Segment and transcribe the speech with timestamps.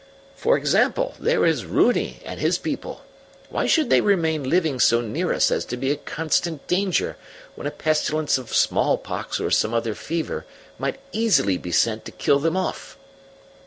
[0.35, 3.03] For example, there is Runi and his people;
[3.51, 7.17] why should they remain living so near us as to be a constant danger
[7.53, 10.43] when a pestilence of small pox or some other fever
[10.79, 12.97] might easily be sent to kill them off?"